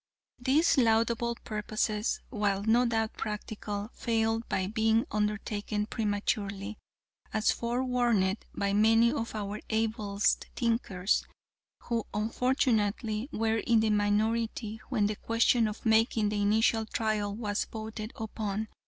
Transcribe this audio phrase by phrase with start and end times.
[0.39, 6.79] "These laudable purposes, while no doubt practical, failed by being undertaken prematurely
[7.31, 11.23] as forewarned by many of our ablest thinkers,
[11.81, 17.65] who, unfortunately, were in the minority when the question of making the initial trial was
[17.65, 18.69] voted upon.